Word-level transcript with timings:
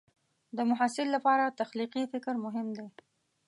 د 0.57 0.59
محصل 0.69 1.07
لپاره 1.15 1.55
تخلیقي 1.61 2.03
فکر 2.13 2.33
مهم 2.45 2.67
دی. 2.77 2.87